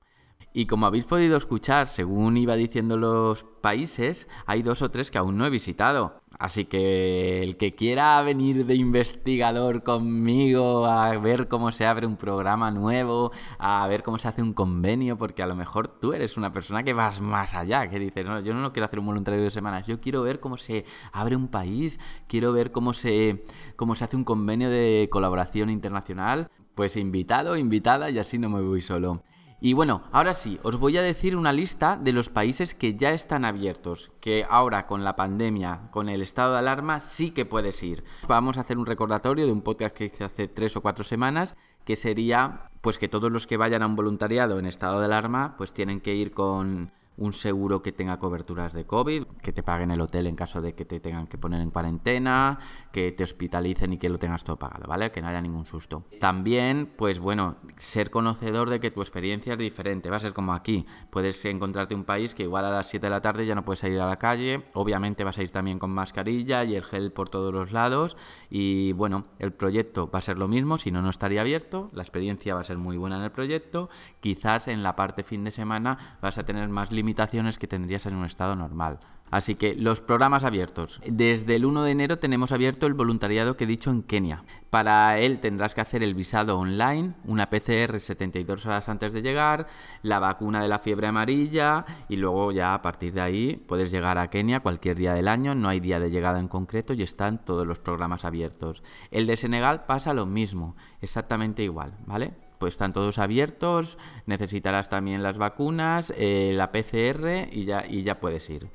Y 0.54 0.66
como 0.66 0.84
habéis 0.84 1.06
podido 1.06 1.38
escuchar, 1.38 1.88
según 1.88 2.36
iba 2.36 2.56
diciendo 2.56 2.98
los 2.98 3.44
países, 3.44 4.28
hay 4.44 4.62
dos 4.62 4.82
o 4.82 4.90
tres 4.90 5.10
que 5.10 5.16
aún 5.16 5.38
no 5.38 5.46
he 5.46 5.50
visitado. 5.50 6.20
Así 6.38 6.66
que 6.66 7.42
el 7.42 7.56
que 7.56 7.74
quiera 7.74 8.20
venir 8.20 8.66
de 8.66 8.74
investigador 8.74 9.82
conmigo 9.82 10.86
a 10.86 11.16
ver 11.16 11.48
cómo 11.48 11.72
se 11.72 11.86
abre 11.86 12.06
un 12.06 12.16
programa 12.16 12.70
nuevo, 12.70 13.32
a 13.58 13.86
ver 13.86 14.02
cómo 14.02 14.18
se 14.18 14.28
hace 14.28 14.42
un 14.42 14.52
convenio, 14.52 15.16
porque 15.16 15.42
a 15.42 15.46
lo 15.46 15.54
mejor 15.54 15.88
tú 15.88 16.12
eres 16.12 16.36
una 16.36 16.52
persona 16.52 16.82
que 16.82 16.92
vas 16.92 17.22
más 17.22 17.54
allá, 17.54 17.88
que 17.88 17.98
dices, 17.98 18.26
no, 18.26 18.40
yo 18.40 18.52
no 18.52 18.72
quiero 18.72 18.86
hacer 18.86 18.98
un 18.98 19.06
voluntario 19.06 19.40
de 19.42 19.50
semanas, 19.50 19.86
yo 19.86 20.00
quiero 20.00 20.22
ver 20.22 20.40
cómo 20.40 20.58
se 20.58 20.84
abre 21.12 21.34
un 21.34 21.48
país, 21.48 21.98
quiero 22.26 22.52
ver 22.52 22.72
cómo 22.72 22.92
se, 22.92 23.44
cómo 23.76 23.94
se 23.94 24.04
hace 24.04 24.16
un 24.16 24.24
convenio 24.24 24.68
de 24.68 25.08
colaboración 25.10 25.70
internacional, 25.70 26.50
pues 26.74 26.96
invitado, 26.96 27.56
invitada 27.56 28.10
y 28.10 28.18
así 28.18 28.38
no 28.38 28.50
me 28.50 28.60
voy 28.60 28.82
solo. 28.82 29.22
Y 29.64 29.74
bueno, 29.74 30.02
ahora 30.10 30.34
sí, 30.34 30.58
os 30.64 30.76
voy 30.76 30.98
a 30.98 31.02
decir 31.02 31.36
una 31.36 31.52
lista 31.52 31.96
de 31.96 32.12
los 32.12 32.28
países 32.28 32.74
que 32.74 32.96
ya 32.96 33.12
están 33.12 33.44
abiertos, 33.44 34.10
que 34.18 34.44
ahora 34.50 34.88
con 34.88 35.04
la 35.04 35.14
pandemia, 35.14 35.82
con 35.92 36.08
el 36.08 36.20
estado 36.20 36.54
de 36.54 36.58
alarma, 36.58 36.98
sí 36.98 37.30
que 37.30 37.46
puedes 37.46 37.80
ir. 37.84 38.02
Vamos 38.26 38.58
a 38.58 38.62
hacer 38.62 38.76
un 38.76 38.86
recordatorio 38.86 39.46
de 39.46 39.52
un 39.52 39.62
podcast 39.62 39.94
que 39.94 40.06
hice 40.06 40.24
hace 40.24 40.48
tres 40.48 40.76
o 40.76 40.80
cuatro 40.80 41.04
semanas, 41.04 41.56
que 41.84 41.94
sería 41.94 42.72
pues 42.80 42.98
que 42.98 43.06
todos 43.06 43.30
los 43.30 43.46
que 43.46 43.56
vayan 43.56 43.84
a 43.84 43.86
un 43.86 43.94
voluntariado 43.94 44.58
en 44.58 44.66
estado 44.66 44.98
de 44.98 45.04
alarma, 45.04 45.54
pues 45.56 45.72
tienen 45.72 46.00
que 46.00 46.16
ir 46.16 46.32
con 46.32 46.90
un 47.16 47.32
seguro 47.32 47.82
que 47.82 47.92
tenga 47.92 48.18
coberturas 48.18 48.72
de 48.72 48.84
COVID, 48.84 49.24
que 49.42 49.52
te 49.52 49.62
paguen 49.62 49.90
el 49.90 50.00
hotel 50.00 50.26
en 50.26 50.36
caso 50.36 50.60
de 50.60 50.74
que 50.74 50.84
te 50.84 51.00
tengan 51.00 51.26
que 51.26 51.38
poner 51.38 51.60
en 51.60 51.70
cuarentena, 51.70 52.58
que 52.90 53.12
te 53.12 53.24
hospitalicen 53.24 53.92
y 53.92 53.98
que 53.98 54.08
lo 54.08 54.18
tengas 54.18 54.44
todo 54.44 54.58
pagado, 54.58 54.86
¿vale? 54.88 55.10
Que 55.10 55.20
no 55.20 55.28
haya 55.28 55.40
ningún 55.40 55.66
susto. 55.66 56.04
También, 56.20 56.92
pues 56.96 57.18
bueno, 57.18 57.56
ser 57.76 58.10
conocedor 58.10 58.70
de 58.70 58.80
que 58.80 58.90
tu 58.90 59.00
experiencia 59.00 59.52
es 59.52 59.58
diferente, 59.58 60.10
va 60.10 60.16
a 60.16 60.20
ser 60.20 60.32
como 60.32 60.54
aquí. 60.54 60.86
Puedes 61.10 61.44
encontrarte 61.44 61.94
un 61.94 62.04
país 62.04 62.34
que 62.34 62.44
igual 62.44 62.64
a 62.64 62.70
las 62.70 62.88
7 62.88 63.06
de 63.06 63.10
la 63.10 63.20
tarde 63.20 63.46
ya 63.46 63.54
no 63.54 63.64
puedes 63.64 63.80
salir 63.80 64.00
a 64.00 64.06
la 64.06 64.16
calle, 64.16 64.64
obviamente 64.74 65.24
vas 65.24 65.38
a 65.38 65.42
ir 65.42 65.50
también 65.50 65.78
con 65.78 65.90
mascarilla 65.90 66.64
y 66.64 66.76
el 66.76 66.84
gel 66.84 67.12
por 67.12 67.28
todos 67.28 67.52
los 67.52 67.72
lados 67.72 68.16
y 68.50 68.92
bueno, 68.92 69.26
el 69.38 69.52
proyecto 69.52 70.10
va 70.10 70.18
a 70.18 70.22
ser 70.22 70.38
lo 70.38 70.48
mismo, 70.48 70.78
si 70.78 70.90
no, 70.90 71.02
no 71.02 71.10
estaría 71.10 71.40
abierto, 71.40 71.90
la 71.92 72.02
experiencia 72.02 72.54
va 72.54 72.60
a 72.60 72.64
ser 72.64 72.78
muy 72.78 72.96
buena 72.96 73.16
en 73.16 73.22
el 73.22 73.32
proyecto, 73.32 73.90
quizás 74.20 74.68
en 74.68 74.82
la 74.82 74.96
parte 74.96 75.22
fin 75.22 75.44
de 75.44 75.50
semana 75.50 76.18
vas 76.20 76.38
a 76.38 76.44
tener 76.44 76.68
más 76.68 76.92
limitaciones 77.02 77.58
que 77.58 77.66
tendrías 77.66 78.06
en 78.06 78.14
un 78.14 78.24
estado 78.24 78.54
normal. 78.54 79.00
Así 79.32 79.54
que 79.54 79.74
los 79.74 80.02
programas 80.02 80.44
abiertos. 80.44 81.00
Desde 81.06 81.56
el 81.56 81.64
1 81.64 81.84
de 81.84 81.90
enero 81.90 82.18
tenemos 82.18 82.52
abierto 82.52 82.86
el 82.86 82.92
voluntariado 82.92 83.56
que 83.56 83.64
he 83.64 83.66
dicho 83.66 83.90
en 83.90 84.02
Kenia. 84.02 84.44
Para 84.68 85.18
él 85.18 85.40
tendrás 85.40 85.74
que 85.74 85.80
hacer 85.80 86.02
el 86.02 86.14
visado 86.14 86.58
online, 86.58 87.14
una 87.24 87.48
PCR 87.48 87.98
72 87.98 88.66
horas 88.66 88.90
antes 88.90 89.14
de 89.14 89.22
llegar, 89.22 89.66
la 90.02 90.18
vacuna 90.18 90.62
de 90.62 90.68
la 90.68 90.78
fiebre 90.78 91.06
amarilla 91.06 91.86
y 92.10 92.16
luego 92.16 92.52
ya 92.52 92.74
a 92.74 92.82
partir 92.82 93.14
de 93.14 93.22
ahí 93.22 93.56
puedes 93.56 93.90
llegar 93.90 94.18
a 94.18 94.28
Kenia 94.28 94.60
cualquier 94.60 94.96
día 94.96 95.14
del 95.14 95.28
año, 95.28 95.54
no 95.54 95.70
hay 95.70 95.80
día 95.80 95.98
de 95.98 96.10
llegada 96.10 96.38
en 96.38 96.48
concreto 96.48 96.92
y 96.92 97.02
están 97.02 97.42
todos 97.42 97.66
los 97.66 97.78
programas 97.78 98.26
abiertos. 98.26 98.82
El 99.10 99.26
de 99.26 99.38
Senegal 99.38 99.86
pasa 99.86 100.12
lo 100.12 100.26
mismo, 100.26 100.76
exactamente 101.00 101.62
igual, 101.62 101.94
¿vale? 102.06 102.34
Pues 102.62 102.74
están 102.74 102.92
todos 102.92 103.18
abiertos, 103.18 103.98
necesitarás 104.26 104.88
también 104.88 105.24
las 105.24 105.36
vacunas, 105.36 106.14
eh, 106.16 106.52
la 106.54 106.70
PCR 106.70 107.48
y 107.50 107.64
ya, 107.64 107.84
y 107.84 108.04
ya 108.04 108.20
puedes 108.20 108.48
ir. 108.50 108.70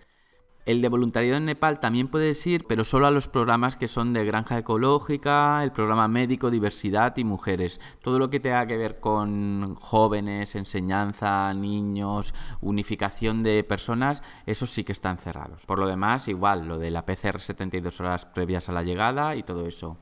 El 0.66 0.82
de 0.82 0.90
voluntariado 0.90 1.38
en 1.38 1.46
Nepal 1.46 1.80
también 1.80 2.10
puedes 2.10 2.46
ir, 2.46 2.66
pero 2.68 2.84
solo 2.84 3.08
a 3.08 3.12
los 3.12 3.30
programas 3.30 3.78
que 3.78 3.88
son 3.88 4.12
de 4.12 4.26
granja 4.26 4.58
ecológica, 4.58 5.64
el 5.64 5.72
programa 5.72 6.10
médico, 6.10 6.52
diversidad 6.52 7.16
y 7.16 7.24
mujeres. 7.24 7.80
Todo 8.02 8.20
lo 8.20 8.30
que 8.30 8.42
tenga 8.42 8.68
que 8.68 8.76
ver 8.76 9.00
con 9.00 9.76
jóvenes, 9.76 10.56
enseñanza, 10.56 11.54
niños, 11.54 12.34
unificación 12.60 13.42
de 13.42 13.64
personas, 13.64 14.22
esos 14.46 14.70
sí 14.70 14.84
que 14.84 14.92
están 14.92 15.18
cerrados. 15.18 15.66
Por 15.66 15.80
lo 15.80 15.88
demás, 15.88 16.28
igual, 16.28 16.68
lo 16.68 16.78
de 16.78 16.92
la 16.92 17.06
PCR 17.06 17.40
72 17.40 18.02
horas 18.02 18.26
previas 18.26 18.68
a 18.68 18.74
la 18.74 18.84
llegada 18.84 19.38
y 19.38 19.44
todo 19.44 19.66
eso. 19.66 19.96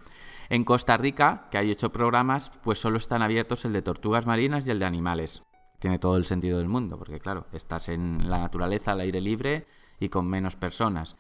En 0.49 0.63
Costa 0.63 0.97
Rica, 0.97 1.47
que 1.49 1.57
hay 1.57 1.71
ocho 1.71 1.91
programas, 1.91 2.51
pues 2.63 2.79
solo 2.79 2.97
están 2.97 3.21
abiertos 3.21 3.65
el 3.65 3.73
de 3.73 3.81
tortugas 3.81 4.25
marinas 4.25 4.67
y 4.67 4.71
el 4.71 4.79
de 4.79 4.85
animales. 4.85 5.43
Tiene 5.79 5.99
todo 5.99 6.17
el 6.17 6.25
sentido 6.25 6.59
del 6.59 6.67
mundo, 6.67 6.97
porque 6.97 7.19
claro, 7.19 7.47
estás 7.51 7.89
en 7.89 8.29
la 8.29 8.39
naturaleza, 8.39 8.91
al 8.91 9.01
aire 9.01 9.21
libre 9.21 9.67
y 9.99 10.09
con 10.09 10.27
menos 10.27 10.55
personas. 10.55 11.15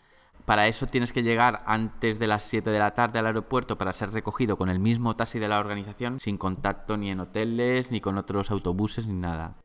Para 0.45 0.67
eso 0.67 0.85
tienes 0.85 1.11
que 1.11 1.23
llegar 1.23 1.63
antes 1.65 2.19
de 2.19 2.27
las 2.27 2.43
7 2.43 2.69
de 2.69 2.79
la 2.79 2.93
tarde 2.93 3.17
al 3.17 3.25
aeropuerto 3.25 3.77
para 3.77 3.93
ser 3.93 4.11
recogido 4.11 4.57
con 4.57 4.69
el 4.69 4.79
mismo 4.79 5.15
taxi 5.15 5.39
de 5.39 5.47
la 5.47 5.59
organización, 5.59 6.19
sin 6.19 6.37
contacto 6.37 6.97
ni 6.97 7.09
en 7.09 7.19
hoteles, 7.19 7.89
ni 7.89 7.99
con 7.99 8.17
otros 8.17 8.51
autobuses, 8.51 9.07
ni 9.07 9.15
nada. 9.15 9.55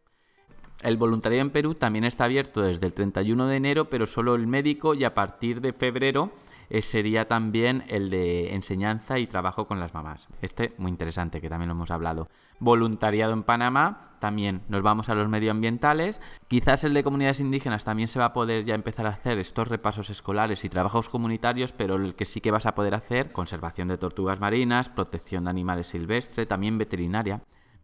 El 0.81 0.97
voluntariado 0.97 1.43
en 1.43 1.51
Perú 1.51 1.75
también 1.75 2.05
está 2.05 2.25
abierto 2.25 2.63
desde 2.63 2.87
el 2.87 2.95
31 2.95 3.47
de 3.47 3.57
enero, 3.57 3.91
pero 3.91 4.07
solo 4.07 4.35
el 4.35 4.47
médico 4.47 4.95
y 4.95 5.05
a 5.05 5.15
partir 5.15 5.61
de 5.61 5.75
febrero 5.75 6.33
sería 6.83 7.27
también 7.27 7.85
el 7.89 8.11
de 8.11 8.55
enseñanza 8.55 9.19
y 9.19 9.27
trabajo 9.27 9.67
con 9.67 9.81
las 9.81 9.95
mamás. 9.95 10.29
Este 10.41 10.73
muy 10.79 10.91
interesante, 10.91 11.41
que 11.41 11.49
también 11.49 11.69
lo 11.69 11.75
hemos 11.75 11.91
hablado. 11.91 12.29
Voluntariado 12.61 13.33
en 13.33 13.43
Panamá, 13.43 14.11
también 14.21 14.63
nos 14.69 14.83
vamos 14.83 15.09
a 15.09 15.15
los 15.17 15.29
medioambientales. 15.29 16.21
Quizás 16.47 16.85
el 16.85 16.95
de 16.95 17.03
comunidades 17.03 17.41
indígenas 17.41 17.85
también 17.85 18.07
se 18.07 18.21
va 18.21 18.27
a 18.27 18.33
poder 18.33 18.65
ya 18.65 18.75
empezar 18.75 19.07
a 19.07 19.11
hacer 19.11 19.39
estos 19.39 19.67
repasos 19.67 20.11
escolares 20.11 20.65
y 20.65 20.69
trabajos 20.69 21.09
comunitarios, 21.09 21.73
pero 21.73 21.97
el 21.97 22.15
que 22.15 22.27
sí 22.27 22.41
que 22.41 22.53
vas 22.53 22.67
a 22.67 22.75
poder 22.75 22.95
hacer, 22.95 23.33
conservación 23.33 23.89
de 23.89 23.99
tortugas 23.99 24.39
marinas, 24.39 24.89
protección 24.89 25.45
de 25.45 25.51
animales 25.51 25.89
silvestres, 25.89 26.47
también 26.47 26.79
veterinaria. 26.79 27.41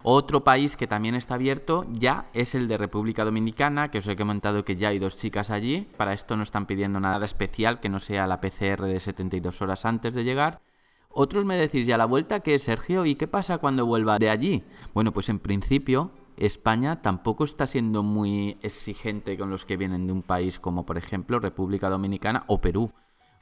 Otro 0.09 0.45
país 0.45 0.77
que 0.77 0.87
también 0.87 1.17
está 1.17 1.35
abierto 1.35 1.85
ya 1.91 2.31
es 2.33 2.55
el 2.55 2.69
de 2.69 2.79
República 2.79 3.25
Dominicana, 3.25 3.91
que 3.91 3.99
os 3.99 4.07
he 4.07 4.15
comentado 4.15 4.65
que 4.65 4.77
ya 4.77 4.91
hay 4.91 5.01
dos 5.01 5.19
chicas 5.19 5.51
allí. 5.51 5.89
Para 5.97 6.13
esto 6.13 6.37
no 6.37 6.45
están 6.45 6.67
pidiendo 6.67 7.01
nada 7.01 7.25
especial 7.25 7.81
que 7.81 7.89
no 7.89 7.99
sea 7.99 8.29
la 8.29 8.41
PCR 8.41 8.85
de 8.85 9.01
72 9.01 9.61
horas 9.63 9.85
antes 9.85 10.15
de 10.15 10.23
llegar. 10.23 10.61
Otros 11.09 11.45
me 11.45 11.57
decís 11.57 11.89
ya 11.89 11.99
la 11.99 12.05
vuelta 12.05 12.39
que 12.39 12.57
Sergio, 12.61 13.05
¿y 13.05 13.17
qué 13.17 13.27
pasa 13.27 13.59
cuando 13.59 13.85
vuelva 13.85 14.21
de 14.21 14.31
allí? 14.31 14.63
Bueno, 14.95 15.13
pues 15.13 15.29
en 15.29 15.41
principio 15.41 16.13
España 16.37 17.03
tampoco 17.03 17.43
está 17.43 17.67
siendo 17.67 18.05
muy 18.05 18.59
exigente 18.63 19.37
con 19.37 19.51
los 19.51 19.65
que 19.65 19.77
vienen 19.77 20.07
de 20.07 20.13
un 20.13 20.23
país 20.23 20.61
como 20.61 20.87
por 20.87 20.99
ejemplo 20.99 21.41
República 21.41 21.91
Dominicana 21.91 22.45
o 22.47 22.61
Perú. 22.61 22.93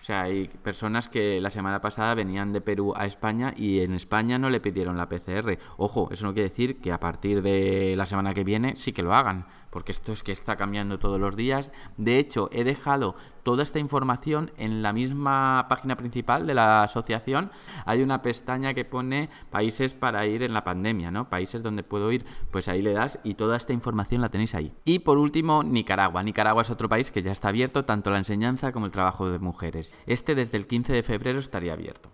O 0.04 0.06
sea, 0.06 0.24
hay 0.24 0.48
personas 0.48 1.08
que 1.08 1.40
la 1.40 1.48
semana 1.48 1.80
pasada 1.80 2.14
venían 2.14 2.52
de 2.52 2.60
Perú 2.60 2.92
a 2.94 3.06
España 3.06 3.54
y 3.56 3.80
en 3.80 3.94
España 3.94 4.38
no 4.38 4.50
le 4.50 4.60
pidieron 4.60 4.98
la 4.98 5.08
PCR. 5.08 5.56
Ojo, 5.78 6.10
eso 6.12 6.26
no 6.26 6.34
quiere 6.34 6.50
decir 6.50 6.78
que 6.82 6.92
a 6.92 7.00
partir 7.00 7.40
de 7.40 7.94
la 7.96 8.04
semana 8.04 8.34
que 8.34 8.44
viene 8.44 8.76
sí 8.76 8.92
que 8.92 9.02
lo 9.02 9.14
hagan, 9.14 9.46
porque 9.70 9.92
esto 9.92 10.12
es 10.12 10.22
que 10.22 10.32
está 10.32 10.56
cambiando 10.56 10.98
todos 10.98 11.18
los 11.18 11.36
días. 11.36 11.72
De 11.96 12.18
hecho, 12.18 12.50
he 12.52 12.64
dejado 12.64 13.16
toda 13.44 13.62
esta 13.62 13.78
información 13.78 14.50
en 14.58 14.82
la 14.82 14.92
misma 14.92 15.64
página 15.70 15.96
principal 15.96 16.46
de 16.46 16.52
la 16.52 16.82
asociación. 16.82 17.50
Hay 17.86 18.02
una 18.02 18.20
pestaña 18.20 18.74
que 18.74 18.84
pone 18.84 19.30
países 19.50 19.94
para 19.94 20.26
ir 20.26 20.42
en 20.42 20.52
la 20.52 20.64
pandemia, 20.64 21.10
¿no? 21.10 21.30
Países 21.30 21.62
donde 21.62 21.82
puedo 21.82 22.12
ir, 22.12 22.26
pues 22.50 22.68
ahí 22.68 22.82
le 22.82 22.92
das 22.92 23.20
y 23.24 23.34
toda 23.34 23.56
esta 23.56 23.72
información 23.72 24.20
la 24.20 24.28
tenéis 24.28 24.54
ahí. 24.54 24.74
Y 24.84 24.98
por 24.98 25.16
último, 25.16 25.62
Nicaragua. 25.62 26.22
Nicaragua 26.22 26.60
es 26.60 26.68
otro 26.68 26.90
país 26.90 27.10
que 27.10 27.22
ya 27.22 27.32
está 27.32 27.48
abierto 27.48 27.86
tanto 27.86 28.10
la 28.10 28.18
enseñanza 28.18 28.70
como 28.70 28.84
el 28.84 28.92
trabajo 28.92 29.30
de 29.30 29.38
mujeres. 29.38 29.93
Este 30.06 30.34
desde 30.34 30.58
el 30.58 30.66
15 30.66 30.92
de 30.92 31.02
febrero 31.02 31.38
estaría 31.38 31.72
abierto. 31.72 32.10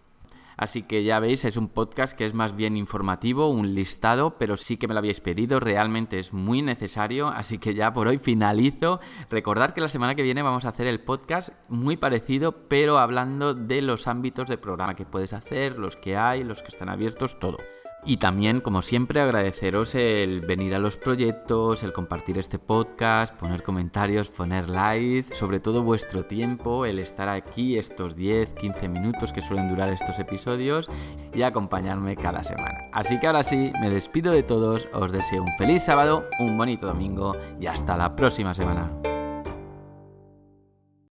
Así 0.60 0.82
que 0.82 1.04
ya 1.04 1.20
veis, 1.20 1.46
es 1.46 1.56
un 1.56 1.68
podcast 1.68 2.14
que 2.14 2.26
es 2.26 2.34
más 2.34 2.54
bien 2.54 2.76
informativo, 2.76 3.48
un 3.48 3.74
listado, 3.74 4.36
pero 4.36 4.58
sí 4.58 4.76
que 4.76 4.88
me 4.88 4.92
lo 4.92 4.98
habéis 4.98 5.22
pedido, 5.22 5.58
realmente 5.58 6.18
es 6.18 6.34
muy 6.34 6.60
necesario, 6.60 7.28
así 7.28 7.56
que 7.56 7.72
ya 7.72 7.94
por 7.94 8.08
hoy 8.08 8.18
finalizo. 8.18 9.00
Recordad 9.30 9.72
que 9.72 9.80
la 9.80 9.88
semana 9.88 10.14
que 10.14 10.22
viene 10.22 10.42
vamos 10.42 10.66
a 10.66 10.68
hacer 10.68 10.86
el 10.86 11.00
podcast 11.00 11.54
muy 11.70 11.96
parecido, 11.96 12.68
pero 12.68 12.98
hablando 12.98 13.54
de 13.54 13.80
los 13.80 14.06
ámbitos 14.06 14.48
de 14.48 14.58
programa 14.58 14.96
que 14.96 15.06
puedes 15.06 15.32
hacer, 15.32 15.78
los 15.78 15.96
que 15.96 16.18
hay, 16.18 16.44
los 16.44 16.60
que 16.60 16.68
están 16.68 16.90
abiertos, 16.90 17.38
todo. 17.38 17.56
Y 18.04 18.16
también, 18.16 18.60
como 18.60 18.80
siempre, 18.80 19.20
agradeceros 19.20 19.94
el 19.94 20.40
venir 20.40 20.74
a 20.74 20.78
los 20.78 20.96
proyectos, 20.96 21.82
el 21.82 21.92
compartir 21.92 22.38
este 22.38 22.58
podcast, 22.58 23.34
poner 23.34 23.62
comentarios, 23.62 24.28
poner 24.28 24.70
likes, 24.70 25.34
sobre 25.34 25.60
todo 25.60 25.82
vuestro 25.82 26.24
tiempo, 26.24 26.86
el 26.86 26.98
estar 26.98 27.28
aquí 27.28 27.76
estos 27.76 28.16
10, 28.16 28.54
15 28.54 28.88
minutos 28.88 29.32
que 29.32 29.42
suelen 29.42 29.68
durar 29.68 29.90
estos 29.90 30.18
episodios 30.18 30.88
y 31.34 31.42
acompañarme 31.42 32.16
cada 32.16 32.42
semana. 32.42 32.88
Así 32.92 33.20
que 33.20 33.26
ahora 33.26 33.42
sí, 33.42 33.72
me 33.80 33.90
despido 33.90 34.32
de 34.32 34.42
todos, 34.42 34.88
os 34.94 35.12
deseo 35.12 35.42
un 35.42 35.52
feliz 35.58 35.84
sábado, 35.84 36.26
un 36.38 36.56
bonito 36.56 36.86
domingo 36.86 37.36
y 37.60 37.66
hasta 37.66 37.96
la 37.96 38.16
próxima 38.16 38.54
semana. 38.54 38.90